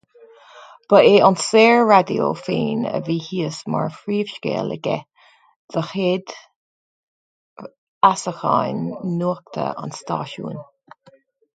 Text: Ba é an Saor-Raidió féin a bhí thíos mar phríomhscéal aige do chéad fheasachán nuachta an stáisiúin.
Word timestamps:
Ba 0.93 0.99
é 1.07 1.17
an 1.27 1.35
Saor-Raidió 1.49 2.29
féin 2.45 2.87
a 2.91 3.01
bhí 3.09 3.17
thíos 3.25 3.59
mar 3.75 3.91
phríomhscéal 3.97 4.73
aige 4.77 4.97
do 5.75 5.83
chéad 5.91 6.35
fheasachán 7.67 8.83
nuachta 9.21 9.69
an 9.87 9.95
stáisiúin. 10.01 10.59